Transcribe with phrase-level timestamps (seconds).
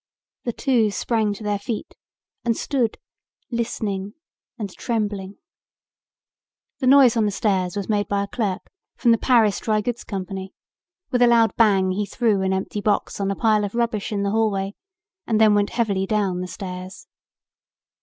[0.45, 1.95] The two sprang to their feet
[2.43, 2.97] and stood
[3.51, 4.15] listening
[4.57, 5.37] and trembling.
[6.79, 10.03] The noise on the stairs was made by a clerk from the Paris Dry Goods
[10.03, 10.55] Company.
[11.11, 14.23] With a loud bang he threw an empty box on the pile of rubbish in
[14.23, 14.73] the hallway
[15.27, 17.05] and then went heavily down the stairs.